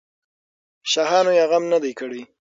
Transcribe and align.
شاهانو 0.91 1.31
یې 1.39 1.45
غم 1.49 1.63
نه 1.73 1.77
دی 1.83 1.93
کړی. 1.99 2.21